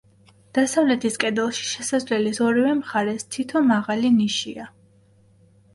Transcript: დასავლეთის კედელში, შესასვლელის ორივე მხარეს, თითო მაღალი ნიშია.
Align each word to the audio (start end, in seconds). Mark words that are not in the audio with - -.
დასავლეთის 0.57 1.19
კედელში, 1.23 1.67
შესასვლელის 1.73 2.41
ორივე 2.49 2.73
მხარეს, 2.81 3.29
თითო 3.37 3.65
მაღალი 3.75 4.13
ნიშია. 4.21 4.69